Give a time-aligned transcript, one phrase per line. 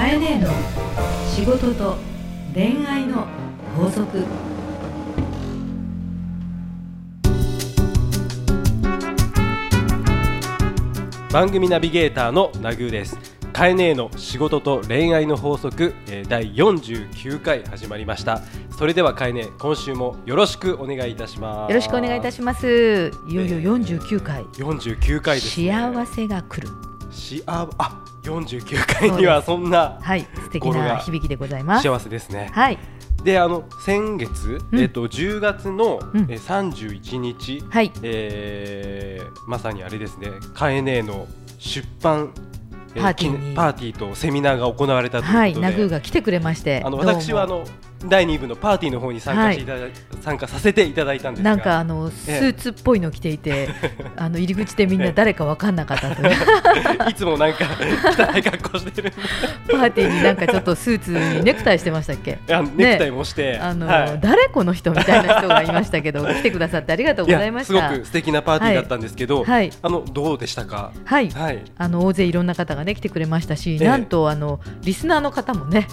[0.00, 0.48] かえねえの
[1.28, 1.98] 仕事と
[2.54, 3.26] 恋愛の
[3.76, 4.24] 法則。
[11.30, 13.18] 番組ナビゲーターのナグーです。
[13.52, 18.40] カエネーの仕事と恋愛の法則、えー第49回始まりました。
[18.70, 21.70] それではカエネ今週もよろしくお願いいたします。
[21.70, 23.12] よろしくお願いいたします。
[23.28, 31.82] いよいよ49回、49回です、ね、幸せが来るしああ49回にはそんなはい素敵な響きでございます。
[31.82, 32.50] 幸せですね。
[32.52, 32.78] はい。
[33.24, 34.80] であの先月、うん。
[34.80, 36.20] えっと10月の、うん。
[36.30, 37.92] えー31日、はい。
[38.02, 40.28] えーまさにあれですね。
[40.54, 41.26] カエネーの
[41.58, 42.32] 出版
[42.94, 47.64] えパーティーパーティーとセミナーが行われたということで、はいナグーが来てくれましてあの私はあの
[48.06, 49.90] 第2部のパーティーの方に参加していただい、
[50.22, 51.50] 参加させていただいたんですが。
[51.50, 53.68] なんかあのスーツっぽいの着ていて、
[54.16, 56.22] あの入り口でみんな誰かわかんなかったと
[57.10, 57.64] いつもなんか
[58.34, 59.12] 汚い格好してる。
[59.70, 62.38] パーティーになんかちょっとスーツにネクタイしてましたっけ？
[62.76, 64.18] ネクタイもして、あの、はい。
[64.20, 67.88] 誰この人みたいな人がいましたけど来てくださってありがとうございました。
[67.90, 69.70] すごく素敵なパーティーだったんですけど、はい。
[69.82, 70.92] あのどうでしたか？
[71.04, 71.28] はい。
[71.30, 71.62] はい。
[71.76, 73.86] あの大勢いろんな方がね来てくれましたし、ええ。
[73.86, 75.86] なんとあのリスナーの方もね、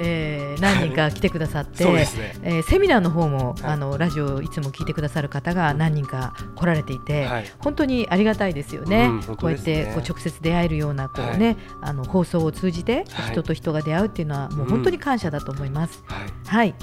[0.00, 2.06] えー何人か来てくださって、ね。
[2.42, 3.72] えーセミナーの方も、はい。
[3.72, 7.44] あのラジオをいつも聞いてくださる方が何人か来られていて、はい。
[7.58, 9.06] 本当にありがたいですよね。
[9.06, 13.32] うん本こうやってこう直接出会えるようなこうね、あの放送を通じてはい。
[13.32, 16.02] 人と人が出会うっていうのはもう本当に感謝だと思います。
[16.06, 16.72] はい。
[16.72, 16.76] は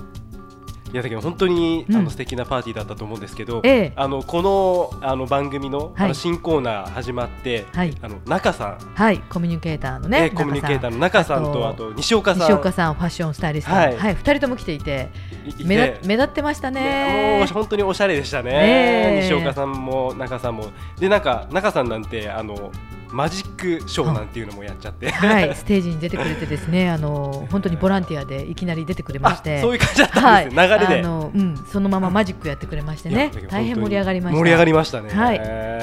[0.90, 1.96] い、いやだけど本当に、うん。
[1.96, 3.94] あの素敵なパーティーだったと思うんですけど、ええ。
[3.96, 5.92] あのこのあの番組の,、はい。
[5.98, 7.96] あの新コーナー始まって、はい。
[8.02, 12.48] あの中さん、はい、コミュニケーターのね、ねコミュニケーターの中さんとああとと西岡さん。
[12.48, 14.14] 西岡さんファッションスタイリストの、ははい。
[14.14, 15.10] い、二人とも来ていて
[15.46, 15.64] いいて。
[15.64, 16.80] 目立目立ってましたね。
[16.80, 17.40] ね。
[17.40, 19.22] もう本当におしゃれでしたね。
[19.22, 20.68] 西岡さんも中さんも。
[21.00, 22.72] でなんか中さんなんてあの
[23.12, 30.58] マジックショーなんていうのもやっちゃって、はい、ステージに出てくれてですね、あの本当にボランティアでいきなり出てくれまあして、そういう感じだったはい、んです。
[30.58, 31.00] ね、流れで。
[31.00, 33.32] あのうん、そのままマジックやってくれましてね。
[33.50, 34.38] 大変盛り上がりました。
[34.38, 35.40] 盛り上がりましたね、はい。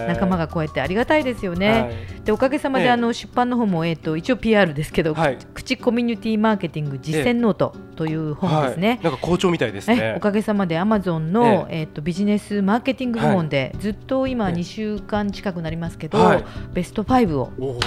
[0.08, 1.70] 仲間がこうやってありがたいですよね。
[1.70, 2.24] はい。
[2.24, 8.88] でおかげさまで、ええあの出版の方もえっ、と一応 PR ですけど、はい口コミュニティマーケティング実践ノートという本ですね。
[8.88, 14.54] はい、なんか好調みたいですえねおかげさまでアマゾンの、えっとビジネスマーケティング部門で、ずっと今ええ。
[14.54, 16.44] 2週間近くなりますけど、はい。
[16.72, 17.82] ベスト5をおー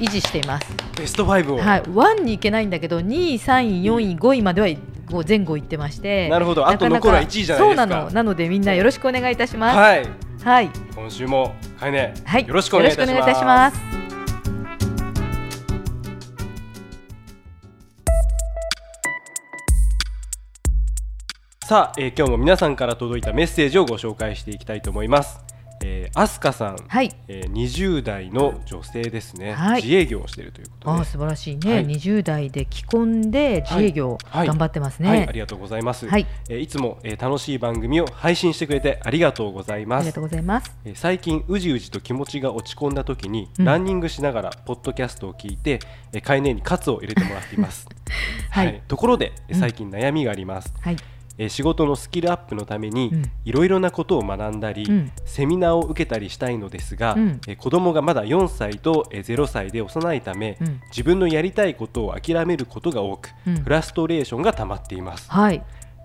[0.00, 0.66] 維持しています。
[0.98, 4.68] ベスト5を、はい、1に行けないんだけど2位、3位、4位、5位までは
[5.10, 6.68] こう前後行ってましてなるほど。
[6.68, 7.82] あと残るは1位じゃないですか。
[7.82, 8.10] そうなの。
[8.10, 9.76] なのでみんなよろしくお願いいたします。
[9.78, 10.06] はい。
[10.44, 14.01] はい、今週もかえね、はい、よろしくお願いいたします
[21.72, 25.40] さあ、えー今日も皆さんから届いたメッセージをご紹介していきたいと思います。
[25.82, 31.12] えー、アスカさん、はい、えー、20代の女性ですね、はい自営業をしているということです。
[31.12, 35.08] 素晴らしいね、はい20代で既婚で自営業はい頑張ってますね。
[35.08, 36.06] はい、ありがとうございます。
[36.06, 40.20] はいえーいつも、えー楽しい番組を配信してくれてありがとうございますありがと。
[40.20, 40.76] うございます。
[40.84, 45.80] えー最近うじうじと気持ちが落ち込んだ時に、うんランニングしながらポッドキャストを聞いて、
[46.12, 47.88] えー、飼い主にカツを入れてもらっています。
[48.50, 50.74] はいところで、最近悩みがあります。
[50.82, 50.96] はい、
[51.38, 53.22] えー仕事のスキルアップのためにうん。
[53.44, 55.10] いろいろなことを学んだり、うん。
[55.24, 57.40] セミナーを受けたりしたいのですが、うん。
[57.46, 60.80] えー子供がまだ4歳とえー0歳で幼いため、うん。
[60.90, 63.56] 自分のやりたいことを諦めることが多く、うん。
[63.62, 65.30] フラストレーションが溜まっています。
[65.30, 65.62] はい、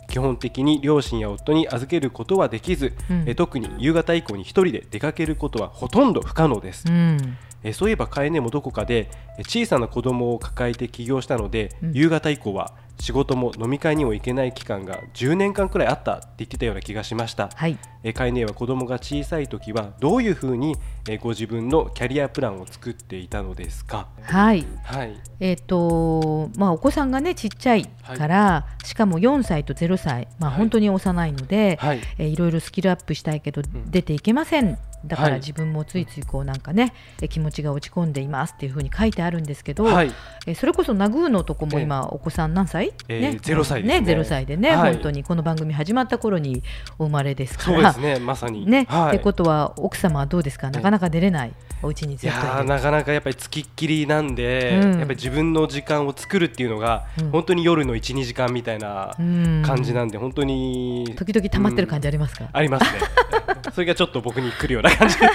[0.08, 3.24] 基本的に両親や夫に預けることはできず、うん。
[3.28, 11.92] えー特に夕方以降に一人で出かけることはほとんど不可能です、うん、えーそういえば飼い主もどこかでえー小さな子供を抱えて起業したので、うん。
[11.94, 20.76] 夕方以降は仕事も飲み会にも行けない期間が10年間くらいあったって言ってたような気がしました、はい、えー飼い主は子供が小さい時はどういうふうに、
[21.08, 24.08] えーご自分のキャリアプランを作っていたのですか？
[24.24, 24.66] はい。
[24.84, 25.16] はい。
[25.40, 30.60] えっ、とまあお子さんがねちっちゃいから、しかも4歳と0歳、まあはい。
[30.60, 32.00] 本当に幼いので、はい。
[32.18, 33.90] えーいろいろスキルアップしたいけどん。
[33.92, 34.78] 出ていけません。
[35.06, 35.32] だかはい。
[35.32, 40.12] ら自分もついついこうなんかね、えー気持ちが落ち込んでいますっていうふうに書いてあるんですけど、はい。
[40.46, 41.84] えーそれこそナグーのとこもええ。
[41.84, 42.87] 今お子さん何歳？
[43.08, 43.40] えーね。
[43.42, 44.02] 0歳ね。
[44.02, 44.94] ゼロ歳でね、はい。
[44.94, 46.64] 本当にこの番組始まった頃に
[47.00, 47.94] お生まれですから。
[47.94, 48.20] そうです。
[48.20, 48.66] ねまさに。
[48.70, 50.70] ね、はい、ってことは奥様はどうですか？
[50.72, 51.54] なかなか出れない、
[51.84, 55.00] お家にいずっとなかなかやっぱりつきっきりなんで、うん。
[55.00, 57.32] やっぱり自分の時間を作るっていうのが、うん。
[57.32, 59.64] 本当に夜の12時間みたいなうん。
[59.66, 63.00] 感じなんで、本当に時々溜まってる感じありますか、ありますね。
[63.74, 65.16] それがちょっと僕に来るような感じ。
[65.22, 65.30] そう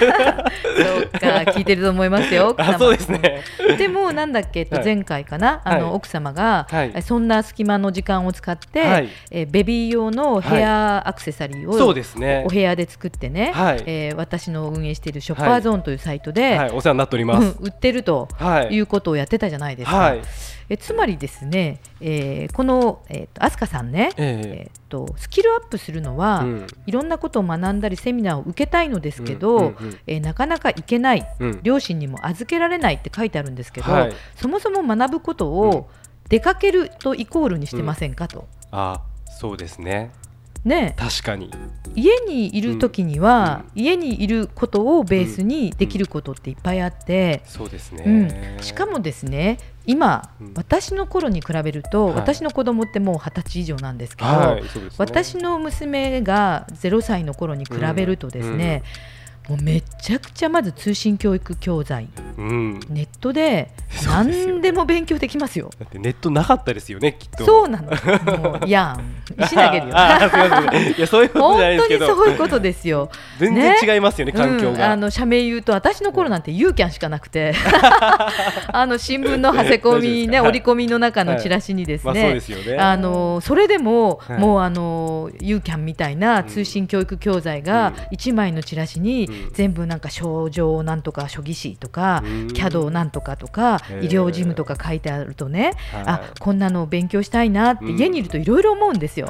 [1.19, 3.41] か聞いてると思いますよあそうですね。
[3.77, 4.85] でもなんだっけ、えっとはい。
[4.85, 5.95] 前回かな、あのはい。
[5.95, 6.91] 奥様が、はい。
[6.95, 9.09] えそんな隙間の時間を使って、はい。
[9.29, 12.43] えベビー用のヘアアクセサリーを、そうですね。
[12.45, 13.83] お部屋で作ってね、はい。
[13.85, 16.71] えー私の運営しているショッパーゾーンというサイトで、はい。
[16.71, 17.57] お世話になっております。
[17.59, 18.73] うん売ってるとはい。
[18.73, 19.97] いうことをやってたじゃないですか。
[19.97, 20.21] はい。
[20.69, 24.71] えつまりですね、えーこの、えー、と飛鳥さんね、ええ。
[24.87, 26.67] ーとスキルアップするのは、うん。
[26.85, 31.59] いろんなことを学んだりセミナーを受けたいのですけど、うんうんうんえーなかなか行けない、うん。
[31.63, 34.13] 両親にも預けられないって書いてあるんですけど、はい。
[34.35, 35.89] そもそも学ぶことを
[36.33, 38.47] 出かけるとイコールにしてませんかと。
[38.71, 40.11] あそうですね。
[40.65, 41.51] ね、確かに。
[41.93, 48.03] 家にいる時には、家にいることをベースにできることっていっぱいあって、そうですね、
[48.57, 48.63] うん。
[48.63, 50.53] しかもですね今、うん。
[50.55, 52.15] 私の頃に比べると、はい。
[52.15, 54.69] 私の子供ってもう二十歳以上なんですけど、はいね。
[54.97, 58.81] 私の娘が0歳の頃に比べるとですね、
[59.49, 62.07] もうめちゃくちゃまず通信教育教材
[62.37, 62.79] うん。
[62.89, 63.69] ネットで
[64.05, 65.69] 何でも勉強できますよ。
[65.79, 67.45] だってネットなかったですよねきっと。
[67.45, 67.91] そうなの。
[68.37, 69.13] もういやん。
[69.43, 69.93] 石投げるよ。
[70.97, 73.09] いやそういうこと本じゃないです当にけどそういうことですよ。
[73.39, 77.53] 全然違いますよね環境うん、が、あの社名言うと私の頃なんてユーキャンしかなくて。
[78.71, 84.39] あの新聞のはせ込みね折り込みの中のチラシにですまあそのそれでも、はい。
[84.39, 89.53] もうあのユーキャンみたいな通信教育教材が1枚のチラシにうん。
[89.53, 96.03] 全部なんか症状なんとか書技士とか、うんキャドなんとかとか医療事務とか書いてあるとね、はい。
[96.05, 97.97] あこんなのを勉強したいなってうん。
[97.97, 99.27] 家にいるといろいろ思うんですよ。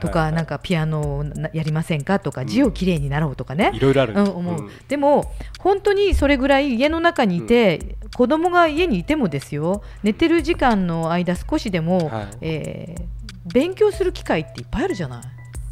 [0.00, 4.14] とかなんかピアノをなやりませんかとか字をきれいになろうとかね、いろいろある。
[4.14, 12.28] うん、思う、でも本当にそれぐらい家の中にいて、子供が家にいてもですよ寝てる時間の間少しでも、はい。
[12.40, 13.18] えー
[13.52, 15.22] 勉強する機会っていっぱいあるじゃない。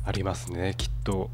[0.05, 1.31] ありますねきっと。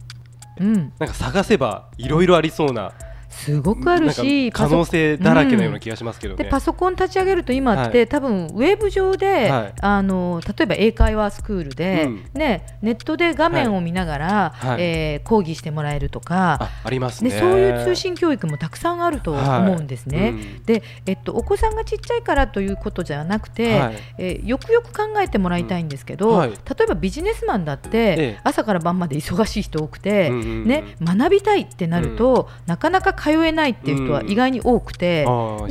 [0.59, 2.93] うん、なんか探せばいろいろありそうな
[3.33, 8.09] すごくあるし可能性だらけのような気がしますけどね、でパソコン立ち上げると今って、はい。
[8.09, 9.73] 多分ウェブ上で、はい。
[9.81, 12.25] あの例えば英会話スクールで、うん。
[12.35, 14.83] ね、ネットで画面を見ながら、はい。
[14.83, 17.31] えー講義してもらえるとか、あありますね。
[17.31, 20.19] でそういう通信教育もたくさんあると思うんですね。
[20.19, 20.63] はいうん。
[20.65, 23.95] で、えっと、お子さんがちっちゃいからということじゃなくて、はい。
[24.19, 30.65] えーよくよく考えてもらいたいんですけど、例えばビジネスマンだって、ええ朝から晩まで忙しい人多くて、うんうんうん。
[30.67, 35.25] ね、学びたいってなると、なかなか通えないっていう人は意外に多くて。
[35.27, 35.69] あーそう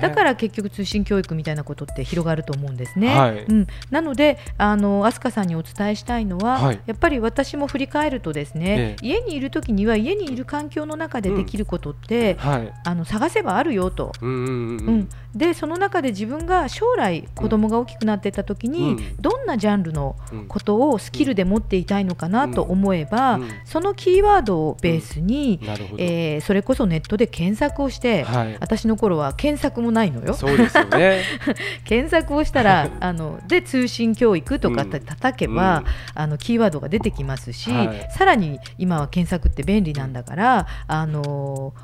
[0.00, 3.08] だから結局通信教育みたいなことって広がると思うんですね。
[3.08, 3.44] はい。
[3.44, 6.80] うん、なのであの飛鳥さんにお伝えしたいのは、はい。
[6.86, 12.72] やっぱり私も振り返るとですね、家にいる時には家にいる環境の中でできることって、はい。
[12.84, 14.12] あの探せばあるよと。
[14.20, 14.86] うんうんうん。
[14.86, 19.16] うん、でその中で自分が将来子供が大きくなっていった時に、うん。
[19.20, 23.48] どんなジャンルのうんことをスキルで持っていたいのかなと思えば、うん。
[23.64, 25.60] そのキーワードをベースに、
[25.98, 28.56] えーそれこそネットで検索をして、はい。
[28.60, 30.34] 私の頃は検索もないのよ。
[30.34, 31.22] そうですよね。
[31.84, 35.84] 検索をしたらあので通信教育とかって叩けば、うん。
[36.14, 38.08] あのキーワードが出てきますし、はい。
[38.10, 41.74] さらに今は検索って便利なんだから、あの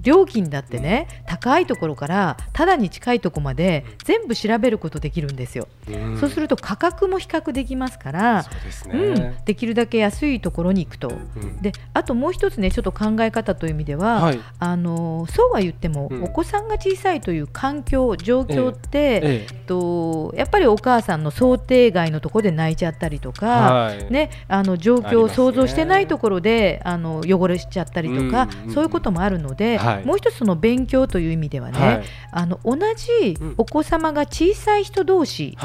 [0.00, 6.18] 料金だってね高いところからただに近いところまで全部調べることできるんですよ、ん。
[6.18, 11.08] そうすると価格も比較できますからそうですうんね、、できるだけ安いところに行くと。
[11.08, 11.62] うん。
[11.62, 14.40] であともう一つねちょっと考え方という意味では、はい。
[14.58, 16.24] あのそうは言っても、うん。
[16.24, 19.20] お子さんが小さいという環境状況って、え
[19.50, 24.10] えっと、やっぱりお母さんの想定外のところで泣いちゃったりとか、はい。
[24.12, 30.04] ね、あの状況を想像してないところであの汚れしちゃったりとか、そういうこともあるので、はい。
[30.04, 32.04] もう一つその勉強という意味ではね、はい。
[32.30, 35.56] あの同じお子様が小さい人同士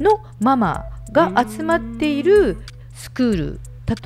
[0.00, 2.58] のママが集まっている
[2.94, 3.60] スクール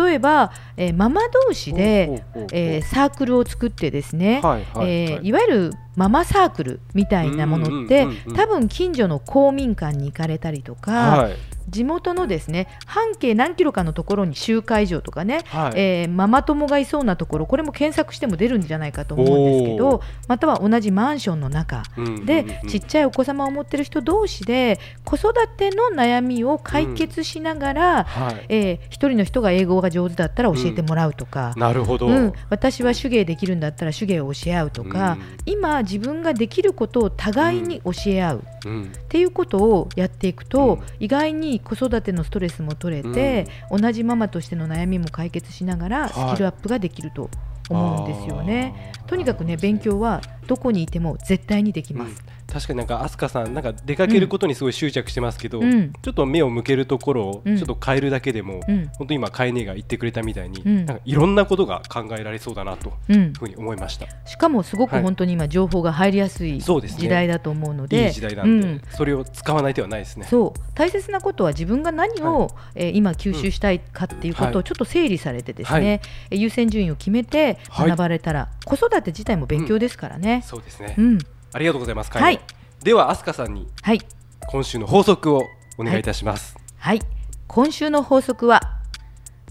[0.05, 11.37] 例えば、えーママ同士で、えーサークルを作ってですね、はいはいえーはいいわゆるママサークルみたいなものって、多分近所の公民館に行かれたりとか、はい
[11.69, 15.73] 地元のですね半径何キロかのところに集会場とかね、はい。
[15.77, 20.03] えーママ友がいそうなところこれも検索しても出るんじゃないかと思うんですけおどー。
[20.29, 21.83] または同じマンションの中。
[21.97, 28.47] うんうんうんでちっちゃいお子様を持ってる人同士で子育ての悩みを解決しながら、はい。
[28.49, 35.37] えー一人の人が英語が上手だったら教えてもらうとか、なるほど、うん、私は手芸できるんだったら手芸を教え合うとか、うん。
[35.47, 38.85] 今自分ができることを互いに教え合う、うん。
[38.85, 40.83] っていうことをやっていくと、うん。
[41.01, 47.31] 意外に子育てのストレスも取れて、同じママとしての悩みも解決しながらスはいキルアップができると
[47.71, 48.93] 思うんですよね。
[48.99, 52.23] あーとにかくね勉強はどこにいても絶対にできます。
[52.53, 55.93] 確かになんか飛鳥さんなんか出かけることにすごい執着してますけど、うん。
[56.03, 57.57] ちょっと目を向けるところをうん。
[57.57, 58.89] ちょっと変えるだけでも、うん。
[58.99, 60.85] 本当に今カエネが言ってくれたみたいに、うん。
[60.85, 63.33] なんかいろんなことが考えられそうだなといううん。
[63.33, 64.07] ふうに思いました。
[64.27, 65.03] しかもすごくはい。
[65.03, 68.83] 本当に今情報が入りやすい時代だと思うので、いい時代なんで、うん。
[68.91, 70.27] それを使わない手はないですね。
[70.29, 70.61] そう。
[70.75, 74.57] 大切なことは自分が何を、えー今吸収したいかっていうことはい。
[74.57, 77.89] をちょっと整理されてですはね、えー優先順位を決めてはい。
[77.89, 80.43] 学ばれたら、子育て自体も勉強ですからね。
[80.45, 81.19] そうですね、うん、
[81.53, 82.11] ありがとうございます。
[82.11, 82.41] はい。
[82.83, 84.01] では飛鳥さんにはい。
[84.49, 85.45] 今週の法則を
[85.79, 86.57] お願いいたします。
[86.79, 87.01] はい。
[87.47, 88.61] 今週の法則は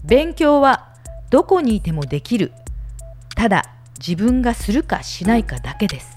[0.04, 0.94] 勉強は
[1.30, 2.52] どこにいてもできる。
[3.34, 3.64] ただ
[3.98, 6.11] 自分がするかしないかだけです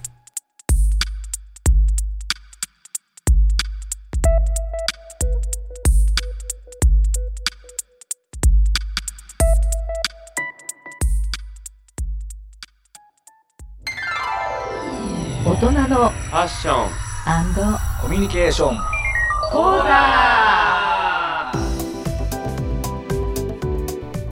[15.96, 16.90] のファッション
[18.02, 18.78] コミュニケーション。
[19.50, 19.94] 講座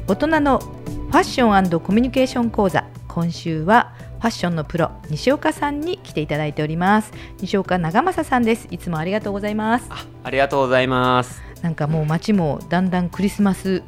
[0.05, 2.83] 大人のファッションコミュニケーション講座。
[3.07, 7.13] 今週はファッションのプロ西岡さんに来ていただいております。
[7.39, 8.67] 西岡長政さんです。
[8.69, 9.87] いつもありがとうございます。
[9.89, 11.41] あありがとうございます。
[11.61, 13.83] なんかもう街もだんだんクリスマス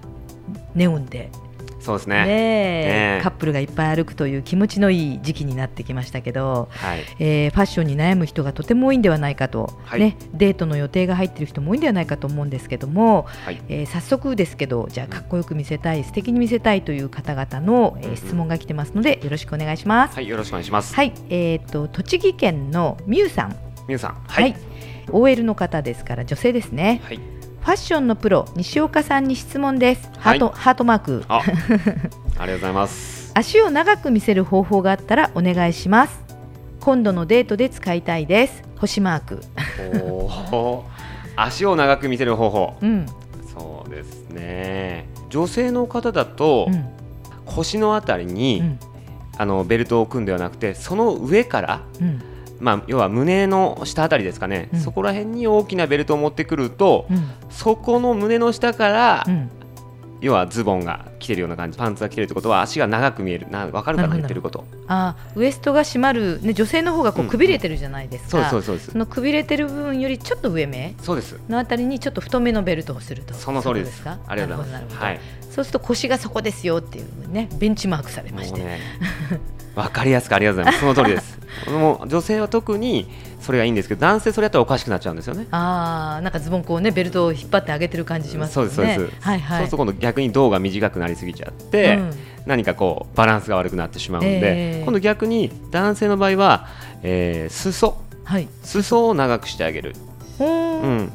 [0.76, 1.30] ネオンで
[1.86, 2.16] そうですね。
[2.16, 2.26] ねえ。
[2.26, 3.22] ねえ。
[3.22, 7.04] カップルがいっぱい歩くという気持ちのいい時期になってきましたけど、はい。
[7.20, 10.00] えーファッションに悩む人がとても多いんではないかと、はい。
[10.00, 13.62] ね、デートの予定が入っている人も多いんではないかと思うんですけども、はい。
[13.70, 18.18] えー早速ですけどじゃあかっこよく見せたい素敵に見せたいという方々の、えーうんうん。
[18.18, 20.16] 質問が来てますのでよろしくお願いします。
[20.16, 20.96] はいよろしくお願いします。
[20.96, 23.56] はい、えー、と栃木県のみゆさん、
[23.88, 24.56] 皆さんはい。
[25.12, 27.02] OL の方ですから女性ですね。
[27.04, 27.35] はい
[27.66, 30.12] ファッションのプロ西岡さんに質問です。
[30.20, 31.26] ハート、はいハートマーク。
[31.28, 36.24] あありがとうございます足を長く見せる方法があったらお願いします。
[36.80, 38.62] 今度のデートで使いたいです。
[38.78, 39.42] 星マーク。
[41.36, 43.08] 足を長く見せる方法うん、
[43.52, 46.86] そうですね女性の方だと、うん、
[47.46, 48.80] 腰のあたりに、うん、
[49.40, 52.22] あのベルトを置くんではなくてその上からうん、
[52.60, 54.80] まあ、要は胸の下あたりですかね、うん。
[54.80, 59.50] そこら辺に大きなベルトを持ってくると、うん、そこの胸の下から、うん。
[60.22, 63.48] 要はズボンが着てるような感じパンツが着てるってことは足が長く見える。
[63.50, 64.66] な分かるかな言ってること。
[64.88, 68.92] あーウエストが締まる、ね、女性の方がこううんくびれてるじゃないですそうか、ううです。
[68.92, 71.40] そのくびれてる部分よりちょっと上目そうです。
[71.50, 73.34] のあたりにちょっと太めのベルトをすると。
[73.34, 74.04] その通りです。
[74.04, 74.96] そういうことありがとうございます。
[74.98, 75.20] はい。
[75.52, 78.80] そうすると腰がそこですよっていうねベンチマークされまして、もうね
[79.76, 80.80] 分かりやすくありがとうございます。
[80.80, 81.36] その通りです。
[81.72, 85.48] もう女性は特にそれがいいんですけど男性それやったらおかしくなっちゃうんですよね。
[85.52, 89.58] ああなんかズボンこうねベルトを引っ張って上げてる感じしますそうですそうです、はいはい。
[89.60, 92.12] そうすると今度逆に胴が短くなりすぎちゃって、うん。
[92.46, 96.68] 何かこうバランスが悪くなってしまうので、えー今度逆に男性の場合は、
[97.04, 97.98] えー裾。
[98.24, 98.48] はい。
[98.64, 99.96] 裾を長くしてあげる、
[100.38, 101.12] ほうーん。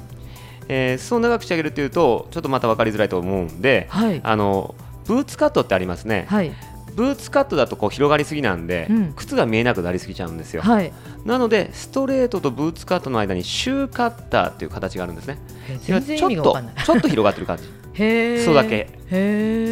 [0.68, 4.20] えー裾を長くしてあげるっていうとちょっとまた分かりづらいと思うんではい。
[4.22, 4.74] あの
[5.06, 6.52] ブーツカットってありますね、はい
[7.00, 9.12] ブーツカットだとこう広がりすぎなんで、うん。
[9.14, 10.92] 靴が見えなくなりすぎちゃうんですよ、はい。
[11.24, 15.38] なのでストレートとブーツカットの間にシューカッターっていう形があるんですね。
[15.82, 17.64] ちょっとちょっと広がってる感じ。
[18.44, 18.90] 裾だけ。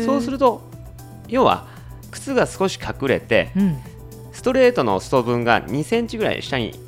[0.06, 0.62] そうすると
[1.28, 1.66] 要は
[2.10, 3.76] 靴が少し隠れてうん。
[4.32, 6.80] ストレートの裾分が2センチぐらい下に、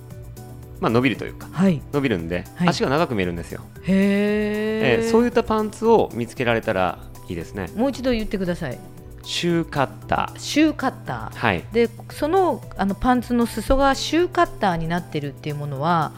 [0.81, 1.83] まあ、伸びるというかはい。
[1.93, 2.69] 伸びるんで、はい。
[2.69, 5.01] 足が長く見えるんですよ、へえ。
[5.03, 7.69] えーそういったパンツを見つけられたらいいですね。
[7.77, 8.79] もう一度言ってください
[9.23, 11.37] シューカッタシューカッター。
[11.37, 11.63] はい。
[11.63, 16.13] ーでそのあのパンツの裾がシューカッターになってるっていうものは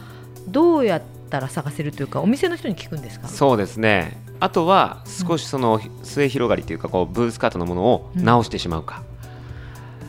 [0.48, 3.28] どうやったら探せるというかお店の人に聞くんですか？
[3.28, 4.20] そうですね。
[4.40, 9.02] あとは少しその末広がりというかこうブーツカットのものを直してしまうか、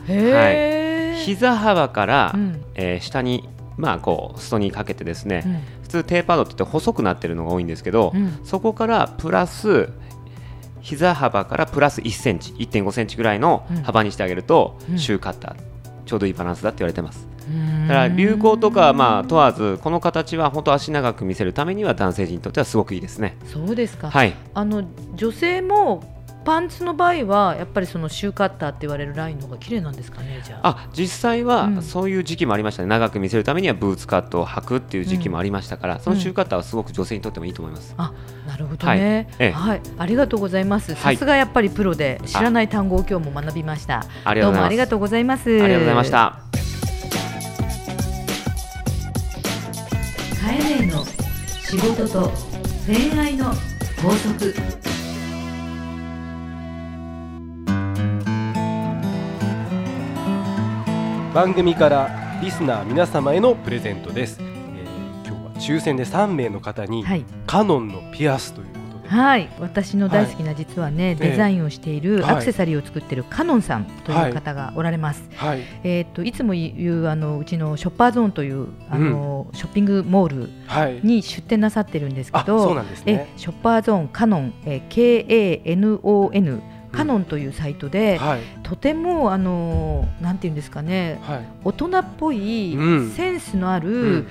[0.08, 2.64] へえ、膝幅から、うん。
[2.74, 5.60] えー下にまあこう裾にかけてですね、うん。
[5.82, 8.38] 普通テーパードって言って細くなってるのが多いんですけど、うん。
[8.44, 9.90] そこからプラス
[10.84, 13.82] 膝幅からプラス1センチ1.5センチぐらいのうん。
[13.82, 14.98] 幅にしてあげると、うん。
[14.98, 15.56] シューカッター
[16.04, 17.26] ちょうどいいバランスだって言われてます。
[17.48, 17.88] うん。
[17.88, 23.36] だから流行とかまあ問わずこの形は本当足長く見せるためには男性陣にとってはすごくいいですね。
[23.46, 24.34] そうですか、はい。
[24.52, 26.13] あの女性も
[26.44, 30.68] パンツの場合はやっぱりそのシューカッターって言われるラインの方が綺麗なんですかねじゃあ。
[30.68, 31.46] あ実際うん。
[31.46, 38.12] はそういう時期もありましたね、長く見せるためにはブーツカットを履くっていう時期もありましたから、そのシューカッターはすごく女性にとってもいいと思います、あ
[38.46, 39.00] なるほどね、はい。
[39.00, 39.50] ええ。
[39.52, 40.94] はい、ありがとうございます。
[40.94, 41.16] はい。
[41.16, 44.04] さすがやっぱりプロで知らない単語を今日も学びました。
[44.24, 44.52] ありがとうございます。
[44.52, 45.50] どうもありがとうございます。
[45.50, 46.10] ありがとうございまし。
[46.10, 46.38] た。
[50.42, 51.04] カエネの
[51.62, 52.32] 仕事と
[52.86, 53.46] 恋愛の
[54.02, 54.83] 法則。
[61.34, 64.38] 番組からリスナー皆様へのプレゼントです。
[65.58, 67.24] 抽選で3名の方に、はい。
[67.44, 72.34] カノンのピアスということで、はい、私の大好きな実はね、デザインをしているはい。
[72.34, 75.28] アクセサリーを作っているカノンさんという方がおられます。
[75.34, 75.62] はい。
[75.82, 83.28] えーっといつも言うあのうちのショッパーゾーンというあの、ショッピングモールはい、に出店なさってるんですけあそうど、なんですね。
[83.34, 88.40] えショッパーゾーンカノン、えー KANON カノンというサイトで、はい。
[88.62, 91.44] とてもあのなんていうんですかねはい。
[91.64, 93.10] 大人っぽいうん。
[93.10, 94.26] センスのある、うん。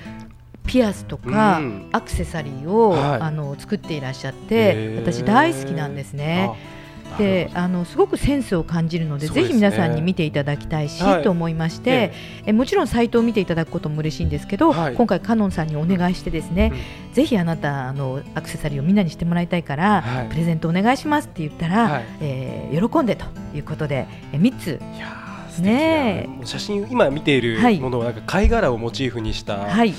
[0.66, 1.88] ピアスとか、うん。
[1.92, 3.20] アクセサリーを、はい。
[3.20, 4.96] あの作っていらっしゃっへてー。
[5.00, 6.50] 私大好きなんですね。
[7.12, 9.34] あであのすごくセンスを感じるのでね。
[9.34, 11.22] ぜひ皆さんに見ていただきたいし、はい。
[11.22, 12.12] と思いまして、え
[12.46, 12.52] え。
[12.52, 14.94] もちろんサイトを見ていただくことも嬉しいんですけど、はい。
[14.94, 16.72] 今回カノンさんにお願いしてですね、
[17.12, 20.28] ぜひあなたあのアクセサリーをみんなにしてもらいたいから、はい。
[20.28, 22.04] プレゼントお願いしますって言ったら、はい。
[22.20, 24.80] えー喜んでということでえ3つ。
[25.60, 27.78] ね写真今見ているはい。
[27.78, 29.94] ものはなんか貝殻をモチーフにした、はい。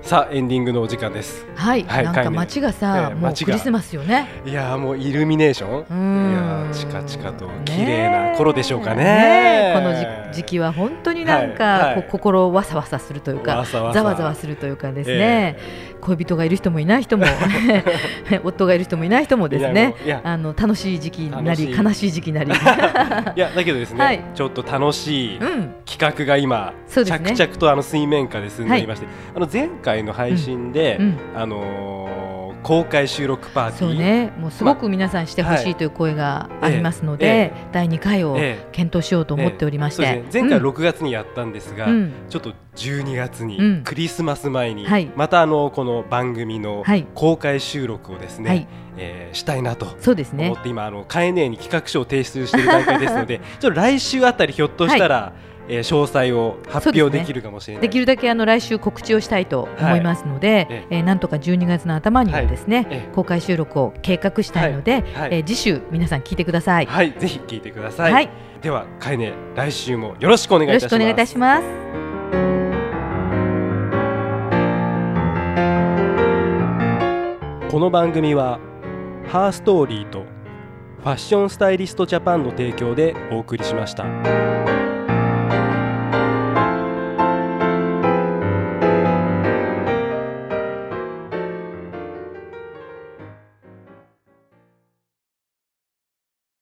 [0.04, 1.46] さあエンディングのお時間です。
[1.54, 3.46] はい、はいなんか街がさ、もうええ街が。
[3.46, 4.28] クリスマスよね。
[4.44, 5.80] いやーもうイルミネーション。
[5.80, 6.30] うーん。
[6.30, 9.02] いやーチカチカとね綺麗な頃でしょうかね。
[9.02, 12.08] ねえこの時時期は本当になんか、はいはい。
[12.10, 15.56] 心わさわさするというかざわざわするというかですね、
[16.00, 17.24] 恋人がいる人もいない人も
[18.44, 19.94] 夫がいる人もいない人もですね。
[20.22, 22.50] あの楽しい時期になり悲しい時期になり。
[23.36, 24.20] いやだけどですね、はい。
[24.34, 25.74] ちょっと楽しいうん。
[25.86, 27.34] 企画が今、そうですね。
[27.34, 31.18] 着々とあの水面下で進んでいまして、あの前回の配信で、うん。
[31.36, 32.13] あのー
[32.64, 33.78] 公開収録パーティー。
[33.78, 34.32] そうね。
[34.38, 38.68] もうすごく皆さんしてほしいという声がありますので、え第2回をええ。
[38.72, 40.66] 検討しようと思っておりまして、そうですね、前回うん。
[40.68, 42.12] 6月にやったんですが、うん。
[42.30, 43.48] ちょっと12月うん。
[43.48, 45.12] にクリスマス前に、はい。
[45.14, 47.06] またあのこの番組のはい。
[47.14, 48.66] 公開収録をですね、はい。
[48.96, 50.46] えーしたいなとそうですね。
[50.46, 55.32] 思って今あのカエネに企画書を提出している段階ですので ちょっと来週あたりひょっとしたら、
[55.68, 66.86] えー詳細を発表できるかもしれないできるだけあの来週告知をしたいと思いますので、ええーなんとか12月の頭にはですね、ええ公開収録を計画したいので、はいえー次週皆さん聞いてください。
[66.86, 68.12] はい、ぜひ聞いてください。
[68.12, 68.30] はい
[68.64, 70.92] では、カエネ、来週もよろしくお願いいたします。
[70.94, 71.84] よろしくお願いいたします。
[77.70, 78.58] この番組は、
[79.26, 80.24] ハーストーリーと
[81.00, 84.63] ファッションスタイリストジャパンの提供でお送りしました。